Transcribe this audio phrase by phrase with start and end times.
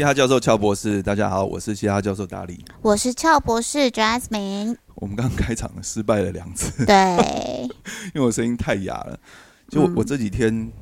[0.00, 2.64] 嘻哈教授俏博士，大家好，我是嘻哈教授达理。
[2.80, 4.74] 我是俏博士 Jasmine。
[4.94, 6.94] 我们刚开场失败了两次，对，
[8.14, 9.20] 因为我声音太哑了。
[9.68, 10.72] 就我这几天，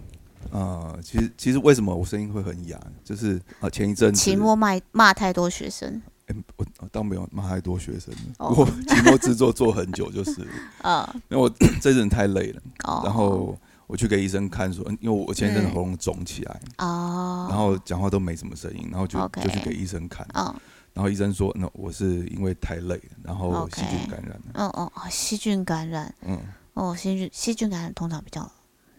[0.53, 8.55] 呃，其实其实为什么我声音会很哑，就是啊，前一阵子期末骂骂太多学生，哎，我倒没有骂太多学生，哦。
[8.57, 10.47] 我期末制作做很久，就是
[10.83, 11.51] 嗯， 因为我
[11.83, 13.59] 这阵太累了，哦，然后
[13.89, 20.55] 我去给医生看说，因为我前一阵喉咙肿起来，哦，然后讲话都没什么声音，然后就就去给医生看，哦
[20.95, 26.39] 然后医生说，那我是因为太累了，然后细菌感染了，嗯哦哦，细菌感染，嗯，
[26.75, 28.51] 哦，细菌细菌感染通常比较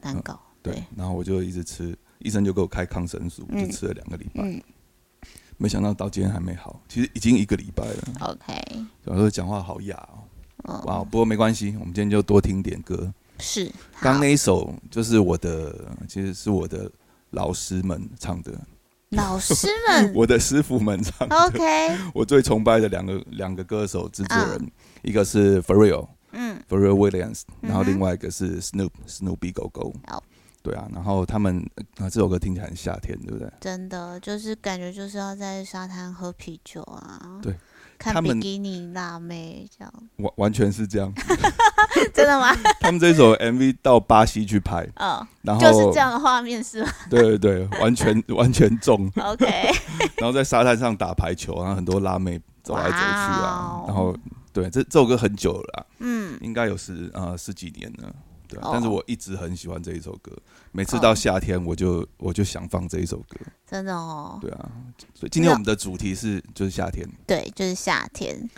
[0.01, 4.61] 难搞，对对，，然后我就一直吃，医生就给我开抗生素，嗯就吃了两个礼拜，嗯。
[5.61, 10.23] 没想到到今天还没好，其实已经一个礼拜了，，OK，有时候讲话好哑哦，
[10.69, 13.13] 嗯，哇，不过没关系，我们今天就多听点歌。
[13.39, 15.75] 是，刚那一首就是我的，
[16.07, 16.91] 其实是我的
[17.31, 18.51] 老师们唱的，
[19.09, 20.11] 老师们？
[20.15, 21.35] 我的师傅们唱的。
[21.35, 26.61] ，OK，我最崇拜的两个两个歌手制作人，一个是 Pharrell 嗯。
[26.69, 30.23] Pharrell Williams，然后另外一个是 Snoop Snoopy Go 好。
[30.61, 31.65] 对啊，然后他们
[31.97, 33.49] 啊这首歌听起来很夏天，对不对？
[33.61, 37.55] 真的就是感觉就是要在沙滩喝啤酒啊，对，
[37.97, 41.11] 看比基尼辣妹这样，完完全是这样。
[42.13, 42.55] 真的吗？
[42.79, 49.11] 他们这首 MV 到巴西去拍，嗯，然后就是这样的画面是吗对对对，完全 完全中。
[49.15, 49.45] ？OK，
[50.17, 53.83] 然后在沙滩上打排球，然后很多辣妹走来走去啊。
[53.87, 54.15] 然后
[54.53, 58.13] 对，这这首歌很久了啦，嗯，应该有十呃十几年了。
[58.47, 60.31] 对但是我一直很喜欢这一首歌，
[60.71, 63.37] 每次到夏天我就我就想放这一首歌。
[63.69, 64.67] 真的哦，对啊，
[65.13, 67.07] 所以今天我们的主题是就是夏天。
[67.27, 68.49] 对，就是夏天。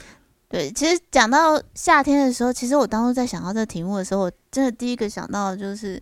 [0.52, 6.02] 对，其实讲到夏天的时候，其实我当初在想到这个题目的时候，我真的第一个想到的就是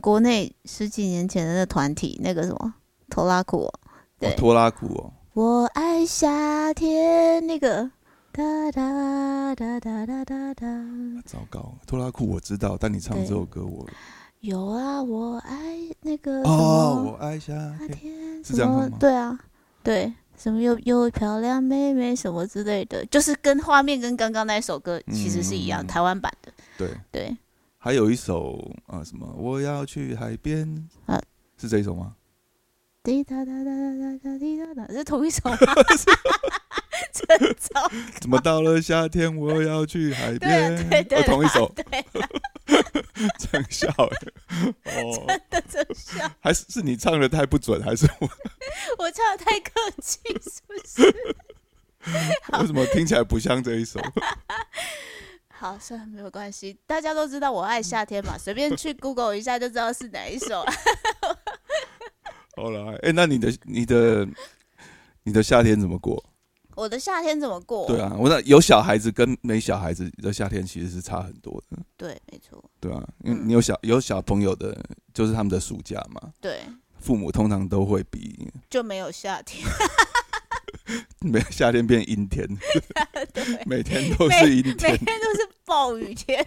[0.00, 2.74] 国内十几年前的那个团体，那个什么
[3.08, 3.72] 拖拉库哦，
[4.18, 7.88] 对哦，拖拉库哦，我爱夏天那个
[8.32, 10.66] 哒哒哒哒哒哒哒，
[11.24, 13.86] 糟糕，拖拉库我知道，但你唱这首歌我
[14.40, 18.42] 有啊，我爱那个什哦，么我爱夏夏天。
[18.42, 19.38] 什么是这样吗对啊，
[19.82, 26.52] 对，什么又又漂亮妹妹什么之类的，就是跟画面跟刚刚那首歌其实是一样，嗯台湾版的。
[26.78, 27.36] 对，对，
[27.76, 30.88] 还有一首啊什么，我要去海边。
[31.06, 31.20] 啊。
[31.60, 32.14] 是这一首吗？
[33.02, 35.58] 滴答答答答答滴答答，是同一首吗？
[37.12, 37.90] 真糟，
[38.20, 40.88] 怎么到了夏天我要去海边？
[41.08, 41.84] 对同一首， 对，
[43.38, 43.88] 真笑
[44.84, 45.02] 哎！
[45.02, 48.28] 哦，的真笑，还是是你唱的太不准，还是我
[48.98, 49.72] 我唱的太客
[50.02, 51.02] 气，是不是？
[52.60, 54.00] 为什么听起来不像这一首？
[55.48, 60.72] 好，算了，没有关系，大家都知道我爱夏天嘛，随便去 Google 一下就知道是哪一首了。
[62.56, 64.26] 好了，哎，那你的你的
[65.24, 66.24] 你的夏天怎么过？
[66.78, 67.88] 我的夏天怎么过？
[67.88, 74.80] 对啊，我那有小孩子跟没小孩子的夏天其实是差很多的，对，没错，对啊，因为嗯你有小有小朋友的，
[75.12, 76.60] 就是他们的暑假嘛，对，
[77.00, 79.66] 父母通常都会比就没有夏天。
[81.20, 82.46] 每夏天变阴天，
[83.34, 85.20] 对， 每天都每是阴每天天。
[85.20, 86.46] 都是暴雨天。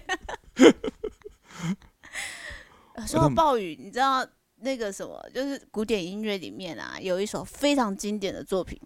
[2.94, 4.26] 呃说到暴雨，你知道
[4.62, 8.80] 那个什么，就是古典音乐里面啊，有一首非常经典的作品，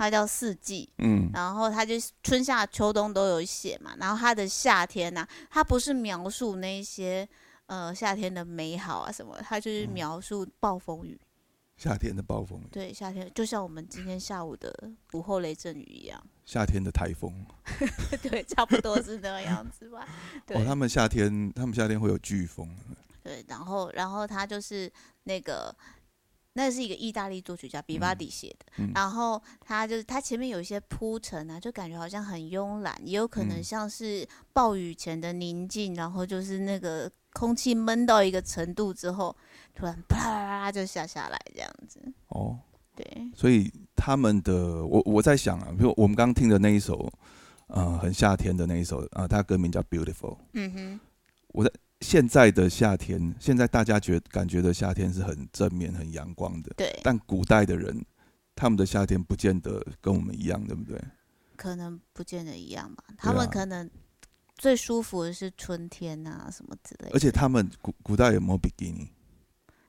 [0.00, 0.88] 它叫《四季》。
[0.98, 7.28] 嗯，然后它就是春夏秋冬都有写嘛，然后它的夏天呢、它不是描述那些
[7.66, 11.20] 呃夏天的美好啊什么，它就是嗯描述暴风雨。
[11.76, 14.70] 夏天的暴风雨，对，夏天就像我们今天下午的
[15.12, 17.32] 午后雷阵雨一样，夏天的台风。
[18.22, 20.06] 对，差不多是那个样子吧。
[20.46, 22.68] 对，哦，他们夏天，他们夏天会有飓风。
[23.22, 24.90] 对，然后然后他就是
[25.24, 25.74] 那个，
[26.52, 39.34] 那是一个意大利作曲家比巴迪写的，嗯然后他就是他前面有一些铺陈啊，就感觉好像很慵懒，也有可能嗯像是暴雨前的宁静，然后就是那个空气闷到一个程度之后，
[39.74, 42.00] 突然啪啦啦啦就下下来这样子。
[42.28, 42.58] 哦，
[42.96, 47.12] 对，所以他们的，我我在想啊，比如我们刚刚听的那一首，
[47.68, 50.34] 呃，很夏天的那一首，啊、它歌名叫《Beautiful》。
[50.54, 51.00] 嗯哼，
[52.00, 58.04] 现在的夏天，现在大家觉感觉的夏天是很正面、很阳光的，对，但古代的人，
[58.54, 61.00] 他们的夏天不见得跟我们一样，对不对？
[61.56, 63.88] 可能不见得一样吧，他们可能
[64.56, 67.14] 最舒服的是春天啊什么之类的。
[67.14, 69.10] 而且他们古古代有没有比基尼？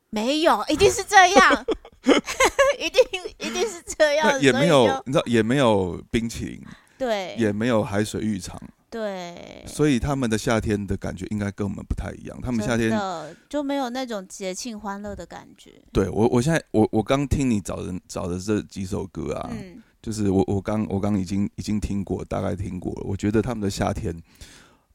[0.10, 1.66] 没有，一定是这样，
[2.78, 3.02] 一定
[3.40, 6.62] 一定是这样，也没有你知道，也没有冰淇淋，
[6.98, 8.62] 对，也没有海水浴场，
[8.92, 12.38] 对，所以他们的夏天的感觉应该跟我们不太一样。
[12.42, 15.82] 他们夏天的就没有那种节庆欢乐的感觉。
[15.94, 23.04] 对我，我现在我我刚听你找人找的这几首歌啊，嗯，就是我我刚我刚已经已经听过，大概听过了。
[23.06, 24.14] 我觉得他们的夏天，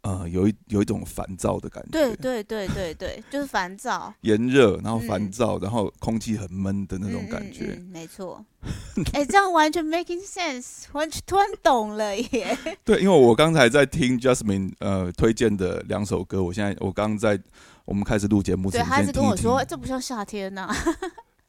[0.06, 7.64] 呃，有一有一种烦躁的感觉，对对对对对，就是烦躁炎热，然后烦嗯躁，然后空气很闷的那种感觉。
[7.64, 8.44] 嗯嗯嗯没错。
[9.12, 12.56] 哎、这样完全 making sense，完全突然懂了耶。
[12.84, 17.40] 对，因为我刚才在听 Jasmine 呃推荐的两首歌，我现在我刚刚在
[17.84, 20.72] 我们开始录节目之对，前，他一直跟我说，这不像夏天呐、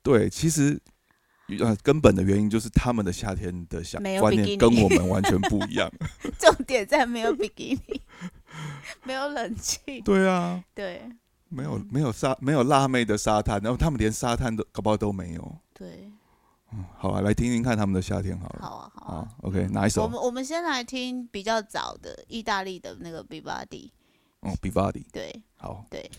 [0.01, 0.79] 对，其实
[1.59, 5.91] 呃根本的原因就是他们的夏天的想观念跟我们完全不一样。
[6.37, 8.01] 重点在没有比基尼，
[9.03, 10.01] 没有冷气。
[10.01, 11.09] 对啊，对
[11.49, 15.57] 没有嗯没有沙没有辣妹的沙滩，然后他们连沙滩都搞不好都没有。
[15.73, 16.11] 对，
[16.97, 18.59] 好啊，来听听看他们的夏天好了。
[18.61, 19.27] 好啊好啊啊。
[19.43, 20.11] ，OK，哪一首我首？
[20.11, 23.93] 们我们先来听比较早的意大利的那个 b i b a d i
[24.41, 25.85] 哦 b i v a d i 对好。
[25.89, 26.09] 对。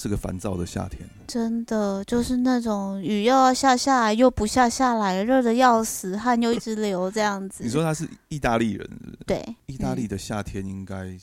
[0.00, 1.06] 是个烦躁的夏天。
[1.26, 7.62] 真的就是那种雨又要下下来，又不下下来，热的要死，汗又一直流这样子。
[7.62, 11.16] 你说他是意大利人是是对，意大利嗯的夏天应该、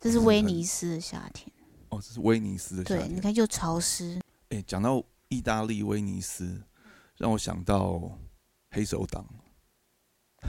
[0.00, 1.48] 这是威尼斯的夏天，
[1.90, 3.20] 哦，这是威尼斯的夏对，你。
[3.20, 6.60] 看又潮湿，哎、讲到意大利威尼斯，
[7.16, 8.18] 让我想到
[8.72, 9.24] 黑手党。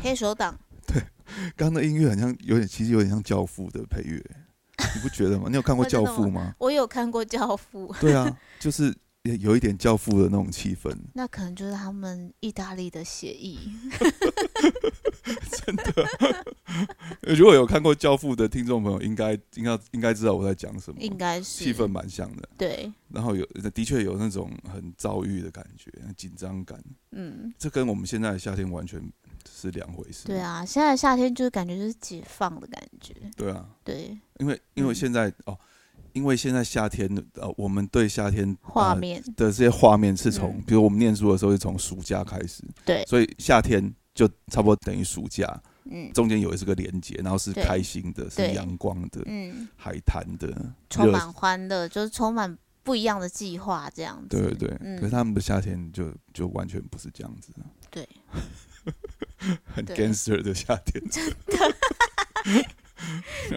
[0.01, 1.01] 黑手党对
[1.56, 4.22] 刚刚的音乐很像，有点其实有点像《教父》的配乐，
[4.96, 5.46] 你不觉得吗？
[5.50, 6.53] 你有看过《教父》吗？
[6.60, 10.94] 我有看过《教父》， 对啊，就是也有一点教父的那种气氛。
[11.13, 13.58] 那可能就是他们意大利的协议。
[17.36, 21.01] 如果有看过《教父》的听众朋友，应该应该应该知道我在讲什么。
[21.01, 26.79] 应该是气氛蛮像的，对，然后有的确有那种很遭遇的感觉，紧张感。
[27.12, 29.01] 嗯，这跟我们现在的夏天完全
[29.50, 30.25] 是两回事。
[30.25, 34.96] 对，啊，现在夏天就是感觉就是解放的感觉，对啊，对，因为因为嗯。
[34.96, 35.58] 现在、哦，
[36.14, 40.64] 因为现在夏天，呃，我们对夏天呃画面，的这些画面是从，嗯。
[40.66, 46.12] 比如我们念书的时候是从暑假开始，对，所以夏天就差不多等于暑假，嗯。
[46.14, 48.54] 中间有一个连接，然后是开心的，是对。
[48.54, 54.30] 阳光的，嗯，海滩的，充满欢乐，就是充满不一样的计划这样子。
[54.30, 54.78] 对对对。
[54.80, 54.98] 嗯。
[54.98, 57.52] 可是他们的夏天就就完全不是这样子，
[57.92, 58.08] 对，
[59.74, 61.36] 很 gangster 的夏天， 真的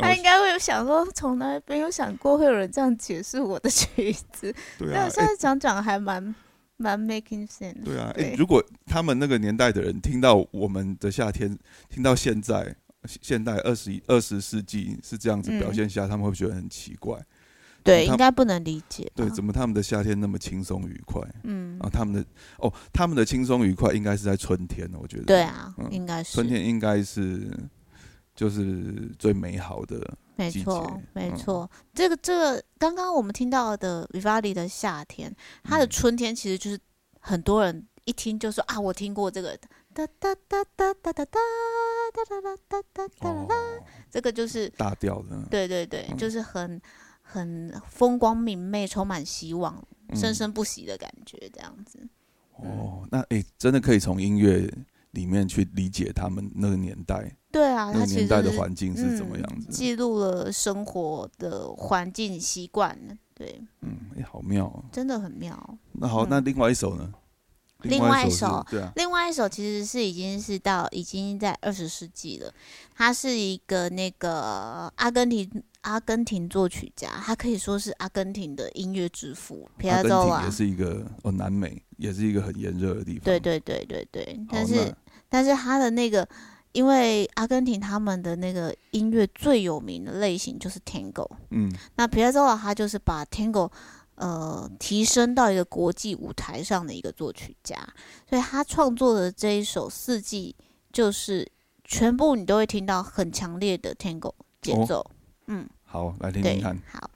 [0.01, 4.55] 他应该会有想说，从来没有想过会有人这样解释我的曲子。
[4.79, 6.35] 对啊但我，现在讲讲还蛮
[6.77, 7.83] 蛮 making sense。
[7.85, 17.19] 对啊，如果他们那个年代的人听到我们的夏天，听到现在现代二十一二十世纪是这样子表现下，他们会觉得很奇怪？
[17.89, 19.11] 对，应该不能理解。
[19.15, 21.23] 对，怎么他们的夏天那么轻松愉快？
[21.45, 22.23] 嗯，啊，他们的
[22.59, 25.25] 哦，他们的轻松愉快应该是在春天呢，我觉得。
[25.25, 27.51] 对啊，应该是春天，应该是
[28.35, 30.17] 就是最美好的。
[30.37, 31.69] 没错，没错。
[31.95, 36.79] 这个，这个，刚刚我们听到的 Vivaldi 的夏天，他的春天其实就是
[37.21, 39.57] 很多人一听就说啊，我听过这个
[39.95, 41.35] 哒哒哒哒哒哒哒哒
[42.13, 43.55] 哒哒哒哒哒，
[44.11, 45.43] 这个就是大调的。
[45.51, 46.81] 对对对，就是很。
[47.31, 51.99] 很风光明媚，充满希望，嗯生生不息的感觉，这样子。
[52.57, 54.67] 哦，那哎、真的可以从音乐
[55.11, 59.69] 里面去理解他们那个年代，对啊，那个年代的环境是怎么样子。
[59.71, 62.99] 记录了生活的环境习惯，
[63.35, 64.85] 对，嗯，哎、好妙、哦。
[64.91, 65.79] 真的很妙。
[65.93, 67.13] 那好，嗯那另外一首呢？
[67.83, 72.53] 另外一是首对啊，另外一首其实是已经是到已经在二十世纪了，
[72.93, 80.51] 它是一个那个阿根廷阿根廷作曲家，他可以说是阿根廷的音乐之父皮亚佐瓦廷也。
[80.51, 83.25] 是一个哦，南美也是一个很炎热的地方。
[83.25, 84.95] 对对对对对，但是
[85.29, 86.29] 但是他的那个，
[86.73, 93.71] 因为阿根廷他们的那个音乐最有名的类型就是 Tango，嗯，那皮亚佐瓦他就是把 Tango
[94.17, 97.77] 呃提升到一个国际舞台上的一个作曲家，
[98.29, 100.57] 所以他创作的这一首《四季》
[100.93, 101.51] 就是
[101.85, 105.11] 全部你都会听到很强烈的 Tango 节哦奏，
[105.49, 107.11] 嗯，好，来听听看。，好。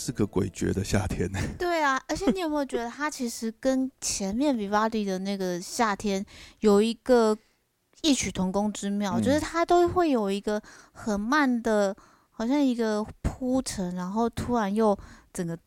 [0.00, 1.30] 是个诡谲的夏天。
[1.58, 6.24] 对啊，而且你有没有觉得它其实跟前面 Vivaldi 的那个夏天
[6.60, 7.36] 有一个
[8.00, 10.60] 异曲同工之妙，嗯就是它都会有一个
[10.92, 11.94] 很慢的，
[12.30, 14.98] 好像一个铺陈，然后突然又
[15.34, 15.58] 整个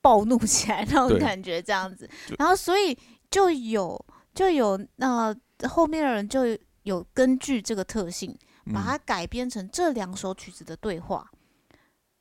[0.00, 2.08] 暴怒起来那种感觉，这样子。
[2.38, 2.96] 然后所以
[3.30, 4.02] 就有
[4.34, 5.34] 就有那、
[5.68, 6.40] 后面的人就
[6.84, 8.34] 有根据这个特性，
[8.72, 11.30] 把它嗯改编成这两首曲子的对话，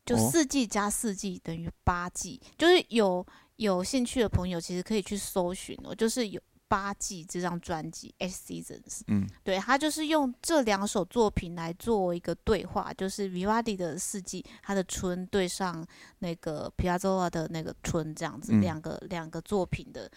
[0.05, 0.29] 就哦。
[0.31, 2.41] 四季加四季等于八季。
[2.57, 3.25] 就是有
[3.57, 9.27] 有兴趣的朋友，其实可以去搜寻哦，就是有八季这张专辑《Eight Seasons》，嗯。
[9.43, 15.85] 对，他就是用这两首作品来做一个对话，就是 Vivaldi 的四季，他的春对上
[16.19, 18.61] 那个 Piazzolla 的那个春，这样子，嗯。
[18.61, 20.09] 两个两个作品的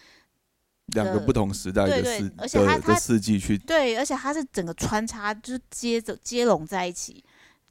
[0.93, 7.23] 两个不同时代对对的四而且它它的的四季去对，而且它是整个穿插，就是接着接拢在一起，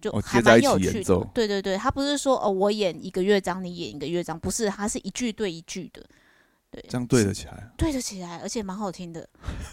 [0.04, 1.28] 就哦还蛮有趣的。
[1.32, 6.04] 对对对，他不是说哦，我演一个乐章，你演一个乐章，不是，他是一句对一句的，
[6.70, 7.70] 对，这样对是得起来。
[7.78, 9.26] 对得起来，而且蛮好听的，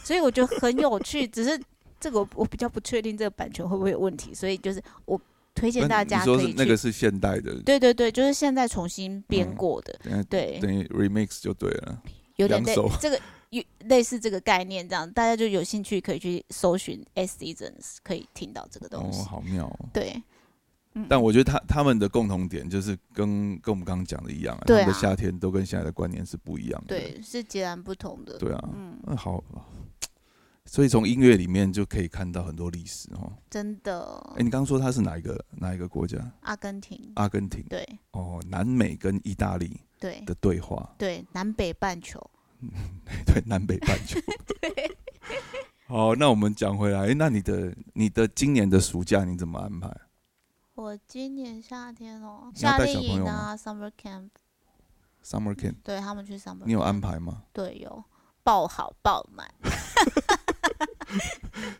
[0.05, 1.27] 所以我觉得很有趣。
[1.27, 1.59] 只是
[1.99, 5.19] 这个我我比较不确定这个版权会不会有问题，所以就是我
[5.53, 6.47] 推荐大家可以去。
[6.47, 12.01] 是那个是现代的，对对对，就是现在重新编嗯过的，对，等于 remix 就对了。
[12.37, 13.21] 有点类这个有
[13.85, 19.89] 类似这个概念，这样大家就有兴趣可以去搜寻 S Seasons，可以听到这个东西哦，好妙哦。
[19.91, 20.21] 对，
[20.93, 26.97] 嗯但我觉得他他们的共同点就是跟跟我们刚刚讲的一样啊，他对啊们的夏天都跟现在的观念是不一样的。
[26.97, 28.37] 对，是截然不同的。
[28.37, 29.43] 对啊，嗯，嗯，好。
[30.63, 33.33] 所以从音乐里面就可以看到很多历史哦。
[33.49, 34.01] 真的
[34.37, 36.17] 哎、，你刚刚说他是哪一个哪一个国家？
[36.41, 42.21] 阿根廷，阿根廷对哦，南美跟意大利对的对话，对，南北半球。
[43.25, 44.19] 对南北半球。
[45.87, 49.89] 好，那我们讲回来，那你的你的今年的暑假你怎么安排？
[50.73, 57.43] 我今年夏天哦，夏令营啊，summer camp，Summer Camp，对他们去 summer，你有 camp 安排吗？
[57.51, 58.03] 对，有
[58.43, 59.47] 爆好爆满。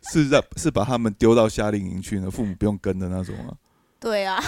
[0.02, 2.30] 是让是把他们丢到夏令营去呢？
[2.30, 3.56] 父母不用跟的那种吗？
[3.98, 4.38] 对啊，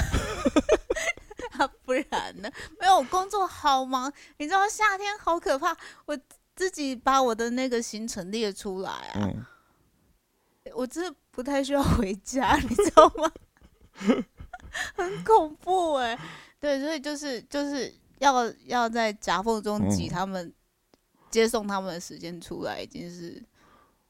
[1.59, 2.51] 啊， 不然呢？
[2.81, 6.19] 没有，我工作好忙，你知道夏天好可怕，我
[6.55, 9.45] 自己把我的那个行程列出来啊，嗯，
[10.75, 13.33] 我真的不太需要回家， 你知道吗？
[14.97, 16.19] 很恐怖哎、
[16.59, 20.11] 对，所以就是就是要要在夹缝中挤嗯。
[20.11, 20.53] 他们、
[21.31, 23.41] 接送他们的时间出来，已经是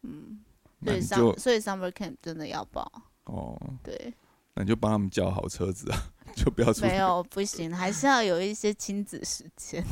[0.02, 0.42] 嗯，
[0.82, 2.90] 所以那你 sum 就所以 summer camp 真的要报，
[3.24, 4.14] 哦，对，
[4.54, 5.98] 那你就帮他们叫好车子啊，
[6.36, 9.84] 就不要出没有不行，还是要有一些亲子时间，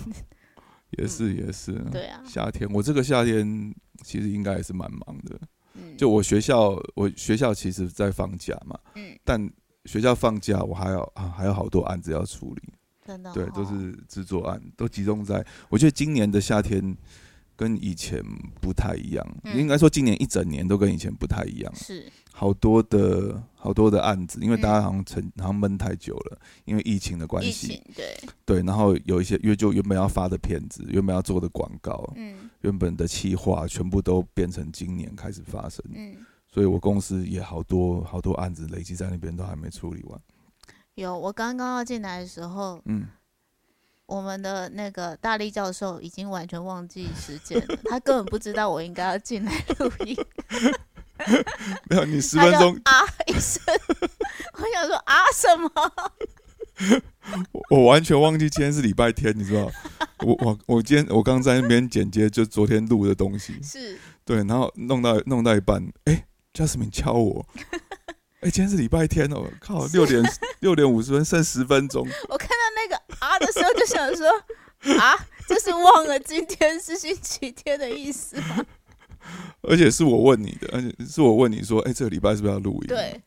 [0.99, 5.41] 也是也是，对啊，夏天我这个夏天其实应该也是蛮忙的。
[5.75, 9.51] 嗯，就我学校，我学校其实在放假嘛，嗯，但
[9.87, 12.63] 学校放假我还有啊还有好多案子要处理，
[13.07, 15.45] 对，真的哦都是制作案，都集中在。
[15.71, 16.95] 我觉得今年的夏天
[17.57, 18.23] 跟以前
[18.61, 22.07] 不太一样，嗯应该说今年一整年都跟以前不太一样，是
[22.43, 24.83] 好多的好多的案子，因为大家嗯。
[24.83, 32.51] 好像沉好像闷太久了，因为疫情的关疫系，情，对，对，然后有一些因为就原本要发的片子，原本要做的广告，嗯。
[32.63, 36.17] 原本的企划全部都变成今年开始发生，嗯，
[36.53, 40.21] 所以我公司也好多好多案子累积在那边都还没处理完。
[40.95, 43.07] 有，我刚刚要进来的时候，嗯，
[44.07, 50.17] 我们的那个大力教授已经完全忘记时间了，他根本不知道我应该要进来录音，
[51.91, 53.63] 没有，你十分钟，啊一声，
[54.59, 55.71] 我想说啊什么？
[57.53, 59.71] 我我完全忘记今天是礼拜天，你知道？
[60.21, 67.47] 我我我今天我刚在那边剪接，就昨天录的东西，是对，然后弄到弄到一半，哎、s t i n 敲我，
[68.41, 70.23] 哎、今天是礼拜天哦，靠，六点
[70.61, 74.29] 六点五十分，剩十分钟，我看到那个啊的时候就想说
[74.99, 75.15] 啊，
[75.49, 78.65] 就是忘了今天是星期天的意思吗？
[79.63, 83.23] 而且是我问你的，而且是我问你说，哎、这个礼拜是不是要录音？，对，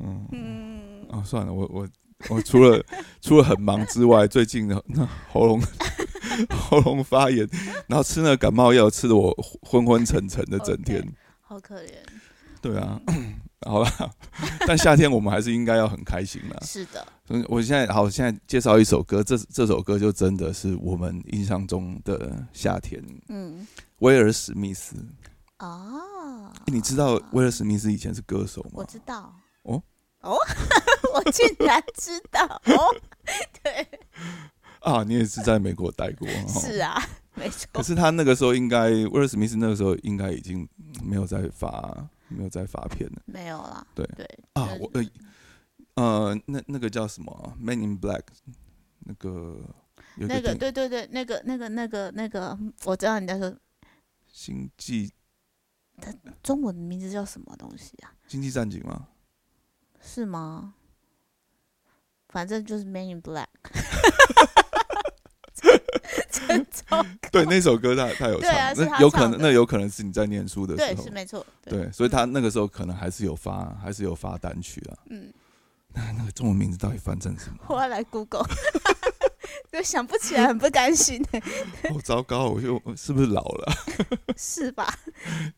[0.00, 1.88] 嗯，嗯，啊，算了，我我
[2.30, 2.84] 我除了
[3.20, 5.60] 除了很忙之外，最近的那喉咙
[6.50, 7.48] 喉咙发炎，
[7.86, 11.02] 然后吃那个感冒药，吃的我昏昏沉沉的整天。
[11.40, 11.90] 好可怜。
[12.60, 13.00] 对啊，
[13.64, 13.90] 好了，
[14.66, 16.56] 但夏天我们还是应该要很开心啦。
[16.62, 23.02] 是的，所以我现在好，现在介绍一首歌，这这首歌就真的是我们印象中的夏天。
[23.28, 23.66] 嗯，
[23.98, 24.96] 威尔史密斯，
[25.58, 28.70] 哦，欸你知道威尔史密斯以前是歌手吗？
[28.74, 29.32] 我知道。
[29.62, 29.82] 哦
[30.22, 30.36] 哦，
[31.14, 32.94] 我竟然知道哦，
[33.62, 33.88] 对，
[34.80, 37.02] 啊，你也是在美国待过， 哦是啊，
[37.34, 37.82] 没错可。
[37.82, 40.68] 是他那个时候应该，威尔史密斯那个时候应该已经
[41.02, 44.68] 没有在发，没有在发片了没有啦，对对啊。
[44.80, 45.04] 我呃
[45.94, 48.20] 呃，那那个叫什么啊《Man in Black》，
[49.00, 49.60] 那个
[50.16, 53.54] 那个对对对，那个那个那个那个，我知道你在说
[54.26, 55.12] 星际
[56.42, 58.14] 中文名字叫什么东西啊？
[58.26, 59.08] 星际战警吗？
[60.00, 60.74] 是吗？
[62.28, 63.46] 反正就是 Man in Black，
[66.52, 67.06] 真糟糕。
[67.32, 71.44] 对，那首歌他他有唱，那有可能那有可能是你在念书的时，候是，没错。
[71.64, 74.96] 对，所以他那个时候可能还是有发，还是有发单曲啊。
[75.10, 75.32] 嗯，
[75.94, 77.58] 那那个中文名字到底翻成什么？
[77.68, 78.46] 我要来 Google，
[79.70, 81.42] 就想不起来，很不甘心欸
[81.90, 83.74] 好糟糕，我就是不是老了啊？
[84.36, 84.98] 是吧？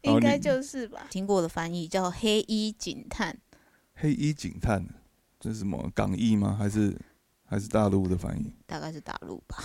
[0.03, 1.07] 应该就是吧。
[1.11, 3.37] 听过的翻译叫黑衣警探，
[3.95, 4.85] 黑衣警探，
[5.41, 6.57] 这是什么港译吗？
[6.59, 6.97] 还是
[7.47, 8.53] 还是大陆的翻译？
[8.67, 9.57] 大概是大陆吧，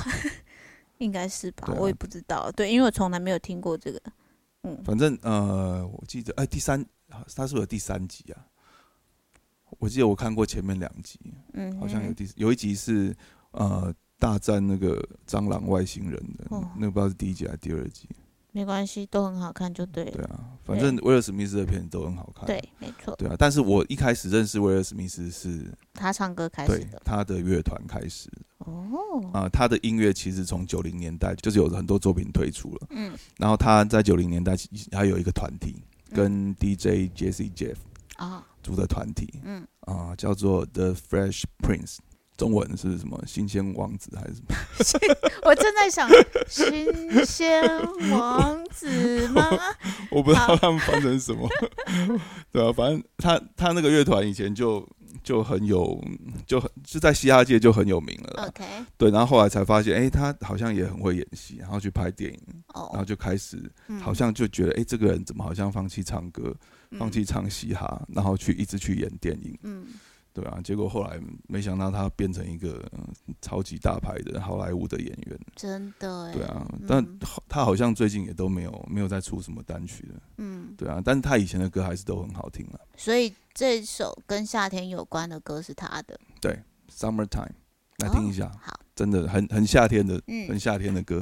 [0.99, 2.49] 应该是吧，啊我也不知道。
[2.51, 4.01] 对，因为我从来没有听过这个。
[4.63, 8.45] 嗯，反正呃，我记得哎，第三，他是不是有第三集啊？
[9.79, 11.19] 我记得我看过前面两集，
[11.53, 13.15] 嗯，好像有第有一集是
[13.51, 18.09] 呃大战那个蟑螂外星人的，哦那个不知道是第一集还是第二集。
[18.51, 20.11] 没关系，都很好看就对了。
[20.11, 22.45] 对啊，反正威尔史密斯的片都很好看。
[22.45, 27.01] 对，没错，对啊，但是我一开始认识威尔史密斯是他唱歌开始对的。
[27.05, 28.29] 他的乐团开始。
[28.59, 34.55] 哦，啊、他的音乐其实从九零年代就是有很多作品推出了，嗯，然后他在九零年代
[34.91, 35.81] 还有一个团体
[36.11, 37.77] 跟 DJ Jesse Jeff
[38.17, 39.39] 啊，组的团体。
[39.43, 41.97] 嗯，啊、叫做 The Fresh Prince，
[42.39, 43.21] 中文是什么？
[43.27, 45.15] 新鲜王子还是什么？
[45.43, 46.09] 我正在想
[46.47, 47.61] 新鲜
[48.09, 49.45] 王子吗？
[50.09, 51.49] 我不知道他们翻成什么。
[52.49, 54.87] 对啊，反正他他那个乐团以前就
[55.21, 56.01] 就很有，
[56.47, 58.47] 就很就在嘻哈界就很有名了啦。
[58.47, 58.63] OK，
[58.97, 62.39] 对，然后后来才发现，哎、他好像也很会演戏，然后去拍电影，
[62.73, 66.55] 然后哦，就开始嗯好像就觉得，哎、这个人怎么好像放弃唱歌，
[66.97, 69.87] 放弃唱嘻哈，然后去一直去演电影，嗯，
[70.39, 72.99] 对啊，结果后来没想到他变成一个呃
[73.41, 86.17] 超级大牌的好莱坞的演员，真的哎，对啊，但嗯他好像最近也都没有没有再出什么单曲了，嗯，对啊，但是他以前的歌还是都很好听了所以这首跟夏天有关的歌是他的。
[86.39, 86.57] 对
[86.89, 87.51] ，Summertime，
[87.97, 90.47] 来听一下，好，真的很很夏天的，嗯。
[90.47, 91.21] 很夏天的歌。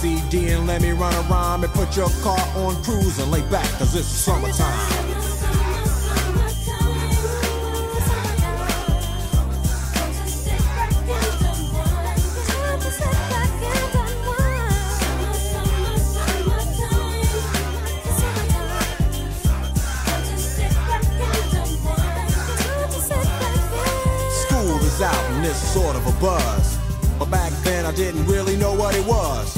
[0.00, 3.42] CD and let me run a rhyme and put your car on cruise and lay
[3.50, 4.78] back, cause it's summertime.
[24.30, 26.78] School is out and it's sort of a buzz.
[27.18, 29.57] But back then I didn't really know what it was.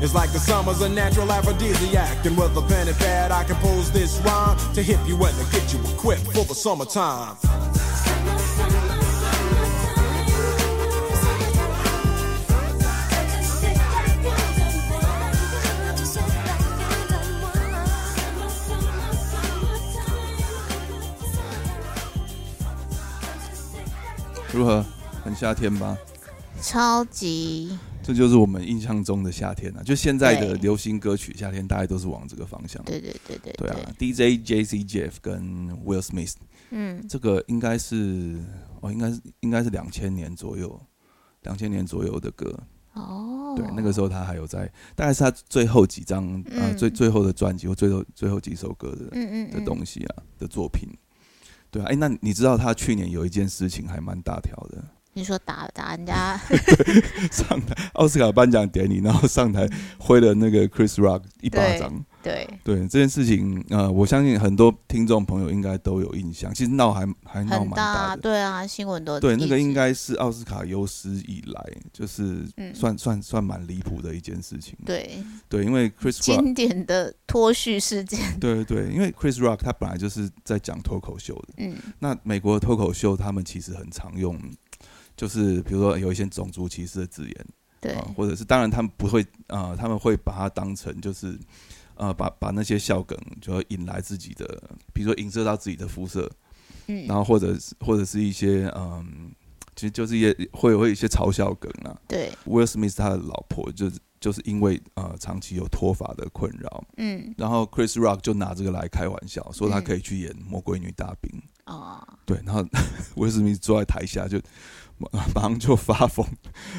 [0.00, 2.24] It's like the summer's a natural aphrodisiac.
[2.26, 5.44] And with a pen and pad, I compose this rhyme to hip you and to
[5.52, 7.36] get you equipped for the summertime.
[7.36, 7.72] Summertime.
[24.52, 24.84] 如何？
[25.24, 25.96] 很夏天吧？
[26.60, 29.83] 超级 这就是我们印象中的夏天啊！
[29.83, 32.81] 就现在的流行歌曲，夏天大概都是往这个方向。
[32.85, 36.35] 对对对对对啊，DJ JC Jeff 跟 Will Smith
[36.69, 38.39] 嗯这个应该是
[38.79, 40.79] 哦，应该是应该是两千年左右，
[41.41, 42.57] 两千年左右的歌。
[42.93, 50.87] 哦，对，那个时候他还有在，大概是他最后几张啊嗯最最后的专辑或最后最后几首歌的的嗯嗯的东西啊的作品。
[51.69, 54.81] 对啊，哎，那你知道他去年有一件事情还蛮大条的，
[55.17, 56.37] 你说打打人家，
[57.31, 62.05] 上台奥斯卡颁奖典礼，然后上台挥了那个 Chris Rock 一巴掌。
[62.21, 66.53] 对，对这件事情，呃，我相信很多听众朋友应该都有印象。
[66.53, 68.15] 其实闹还还闹蛮很大。
[68.17, 74.77] 对啊，新闻都对，那个应该是奥斯卡有史以来就是嗯算、算算蛮离谱的一件事情。
[74.85, 81.53] 对对，因为 Chris Rock，经典的脱序事件，对对对，因为 Chris Rock 他本来就是在讲脱口秀的。
[81.59, 84.37] 嗯那美国的脱口秀，他们其实很常用，
[85.17, 87.45] 就是比如说有一些种族歧视的字眼，
[87.81, 87.91] 对。
[87.93, 91.37] 啊，或者是当然他们不会，呃，他们会把它当成就是，
[91.95, 94.45] 呃，把把那些笑梗就引来自己的，
[94.93, 96.31] 比如说影射到自己的肤色，
[96.85, 97.07] 嗯。
[97.07, 99.31] 然后或者是或者是一些嗯，
[99.75, 101.99] 其实就是一些会有一些嘲笑梗啊。
[102.07, 107.33] 对，Will Smith 他的老婆就是就是因为呃长期有脱发的困扰，嗯。
[107.37, 109.83] 然后 Chris Rock 就拿这个来开玩笑，说他嗯。
[109.83, 111.41] 可以去演魔鬼女大兵。
[111.65, 112.65] 哦，对，然后
[113.15, 114.39] 威尔史密斯坐在台下就
[114.97, 116.25] 马马上就发疯，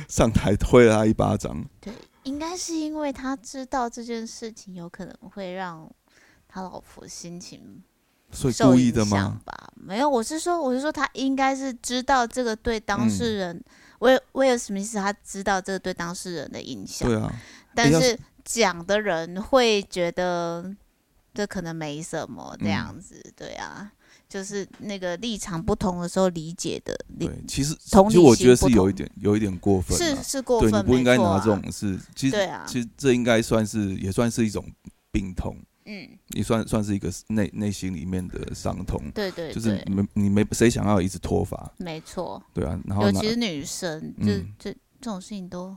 [0.09, 1.65] 上台推了他一巴掌。
[1.81, 1.93] 对，
[2.25, 5.91] 应该是因为他知道这件事情有可能会让
[6.49, 7.83] 他老婆心情
[8.31, 9.11] 所以故意的吗？
[9.11, 9.73] 响吧？
[9.75, 13.65] 没有，我是说，我是说，他应该是知道这个对当嗯事人，
[14.01, 17.33] 威威尔史密斯他知道这个对当事人的影响，对啊，
[17.75, 20.75] 但是讲的人会觉得
[21.33, 23.91] 这可能没什么这嗯样子，对啊，
[24.29, 30.23] 就是那个立场不同的时候理解的，对，其实其实我觉得是有一点有一点过分是啊。
[30.23, 34.63] 是过分，对你不应该拿这种事，其实对啊，其实这应该算是也算是一种
[35.11, 45.75] 病痛，嗯，也算算是一个内内心里面的伤痛，对对就是对，没你没谁想要一直脱发，没错，对啊，然后尤其是女生，这嗯这这种事情都，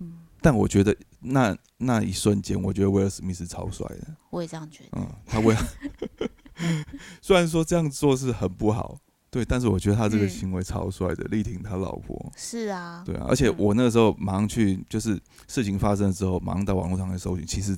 [0.00, 5.54] 嗯但我觉得那那一瞬间，我觉得威尔史密斯超帅的，我也这样觉得，嗯，他为
[7.22, 8.98] 虽然说这样做是很不好，
[9.30, 10.28] 对，但是我觉得他这个嗯。
[10.28, 13.54] 行为超帅的，力挺他老婆，是啊，对啊，而且嗯。
[13.58, 17.76] 我那个时候马上去，就是事情发生之后，马上到网络上去搜寻，其实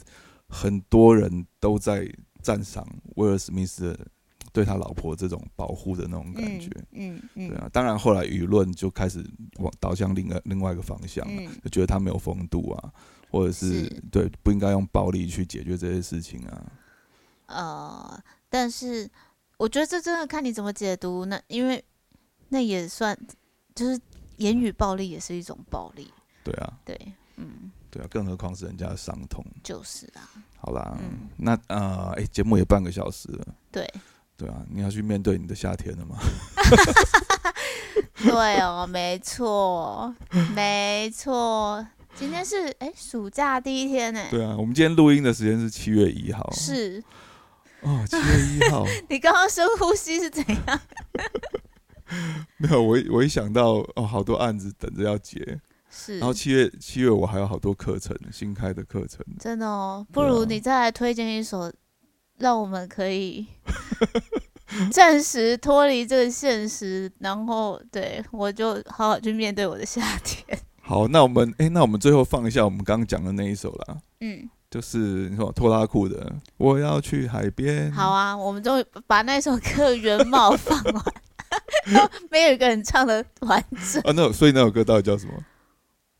[0.48, 2.08] 很多人都在
[2.42, 2.86] 赞赏
[3.16, 4.06] 威尔史密斯的
[4.52, 7.48] 对他老婆这种保护的那种感觉，嗯嗯嗯。
[7.48, 9.24] 对啊，当然后来舆论就开始
[9.58, 12.92] 往导向另外另外一个方向了，嗯，就觉得他没有风度啊，
[13.30, 14.02] 或者是是。
[14.10, 16.72] 对不应该用暴力去解决这些事情啊，
[17.46, 19.08] 呃，但是
[19.56, 21.84] 我觉得这真的看你怎么解读，那因为
[22.48, 23.18] 那也算
[23.74, 24.00] 就是
[24.36, 26.12] 言语暴力也是一种暴力，
[26.44, 26.98] 对啊，对，
[27.36, 29.44] 嗯，对啊，更何况是人家的伤痛。
[29.62, 31.28] 就是啊，好啦，嗯。
[31.36, 33.88] 那呃，哎、节目也半个小时了，对。
[34.36, 36.16] 对啊，你要去面对你的夏天了吗？
[38.22, 40.14] 对哦，没错，
[40.54, 41.84] 没错。
[42.14, 47.02] 今天是哎暑假第一天呢，对啊，我们今天录音的时间是七月一号，是
[47.82, 50.80] 哦，七月一号， 你刚刚深呼吸是怎样？
[52.56, 55.60] 没有我一我一想到哦，好多案子等着要结，
[55.90, 56.18] 是。
[56.18, 61.72] 然后七月七月我还有好多课程，新开的课程，真的哦，不如你再来推荐一首，
[62.38, 63.46] 让我们可以
[64.90, 70.58] 暂时脱离这个现实，然后对我就好好去面对我的夏天。
[70.80, 74.98] 好，那我们哎、那我们最后放一下我们刚刚讲的那一首啦，嗯，就是
[75.30, 76.24] 你说拖拉裤的
[76.58, 77.90] 《我要去海边》。
[77.94, 81.04] 好啊，我们终于把那首歌原貌放完，
[82.30, 84.02] 没有一个人唱的完整。
[84.02, 85.32] 啊，那所以那首歌到底叫什么？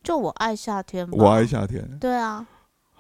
[0.03, 2.47] 就我爱夏天吧，我爱夏天，对啊，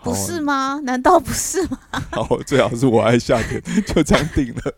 [0.03, 0.81] 不是吗？
[0.85, 1.79] 难道不是吗？
[2.13, 4.75] 好，最好是我爱夏天， 就这样定了。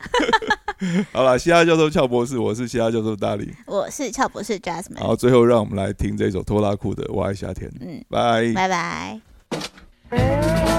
[1.13, 3.53] 好了，西哈教授俏博士，我是西哈教授大力。
[3.67, 8.53] 我是俏博士 Jasmine，好，最后让我们来听这首拖拉裤的《我爱夏天》，嗯，拜。
[8.55, 9.21] 拜拜。
[10.11, 10.70] 小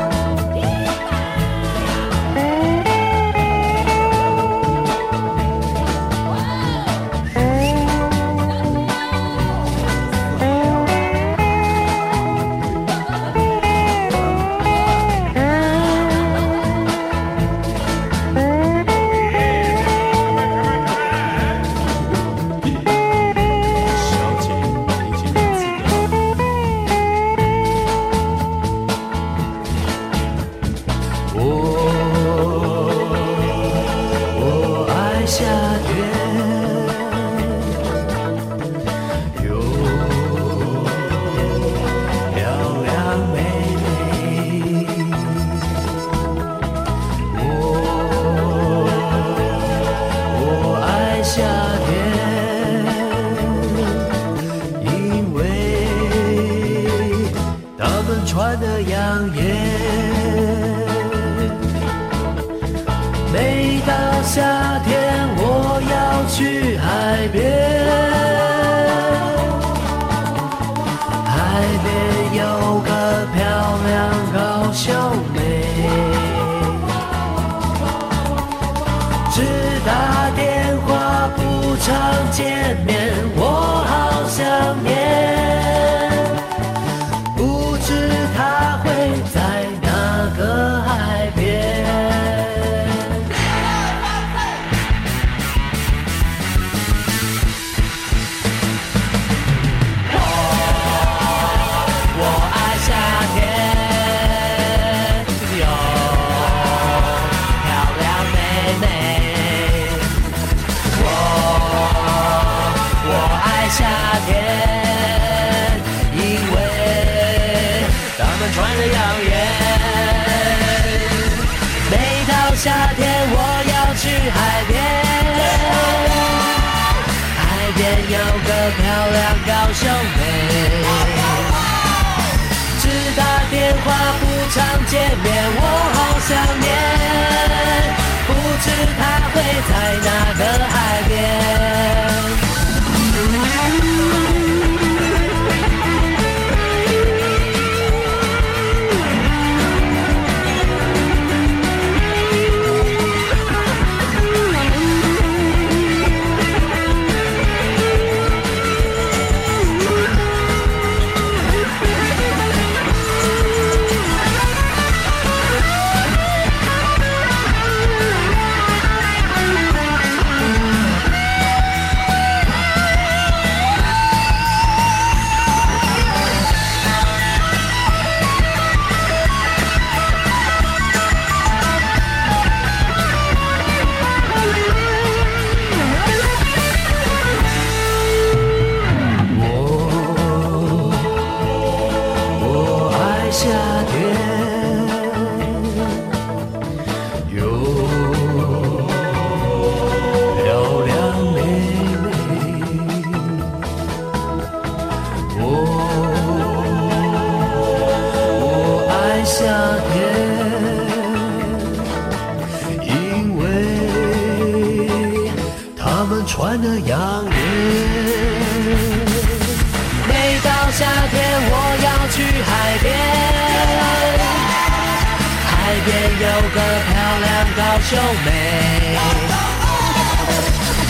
[225.82, 227.90] 海边有个漂亮高秀
[228.24, 228.30] 美，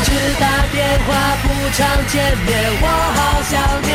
[0.04, 0.76] 只打电
[1.08, 1.10] 话
[1.42, 2.14] 不常见
[2.46, 2.50] 面，
[2.82, 3.18] 我好
[3.50, 3.52] 想
[3.84, 3.90] 念。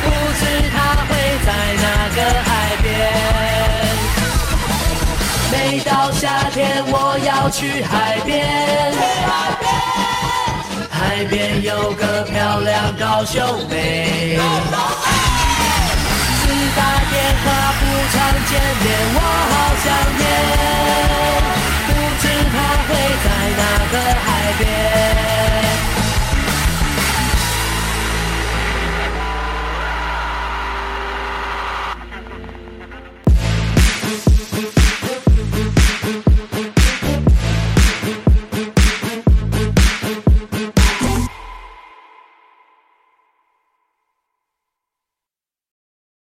[0.00, 0.04] 不
[0.38, 0.40] 知
[0.72, 1.12] 她会
[1.44, 1.48] 在
[1.82, 1.84] 哪
[2.16, 2.48] 个海
[2.82, 2.88] 边？
[5.52, 7.92] 每到夏天我要去海
[8.24, 8.32] 边，
[9.28, 9.28] 海
[9.60, 9.68] 边
[10.90, 14.38] 海边有个漂亮高秀美。
[16.76, 17.46] 打电话
[17.78, 17.82] 不
[18.12, 18.16] 常
[18.48, 19.18] 见面我
[19.50, 19.52] 好
[19.84, 19.86] 想
[20.18, 20.22] 念
[21.86, 22.54] 不知她
[22.86, 22.90] 会
[23.24, 23.26] 在
[23.58, 24.26] 哪个海
[24.58, 25.73] 边。